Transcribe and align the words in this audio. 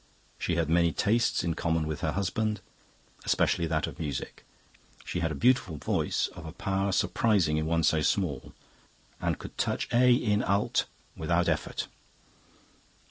She 0.39 0.55
had 0.55 0.67
many 0.67 0.91
tastes 0.91 1.43
in 1.43 1.53
common 1.53 1.85
with 1.85 2.01
her 2.01 2.13
husband, 2.13 2.61
especially 3.23 3.67
that 3.67 3.85
of 3.85 3.99
music. 3.99 4.43
She 5.05 5.19
had 5.19 5.31
a 5.31 5.35
beautiful 5.35 5.77
voice, 5.77 6.27
of 6.29 6.43
a 6.43 6.51
power 6.53 6.91
surprising 6.91 7.57
in 7.57 7.67
one 7.67 7.83
so 7.83 8.01
small, 8.01 8.51
and 9.21 9.37
could 9.37 9.55
touch 9.59 9.87
A 9.93 10.11
in 10.11 10.41
alt 10.41 10.85
without 11.15 11.47
effort. 11.47 11.85